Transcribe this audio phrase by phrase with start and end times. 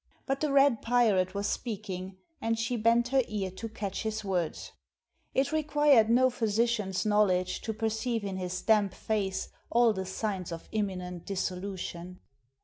[0.25, 4.71] But the red pirate was speaking, and she bent her ear to catch his words.
[5.35, 10.67] It required no physician's knowledge to perceive in his damp face all the signs of
[10.71, 12.19] imminent dissolution.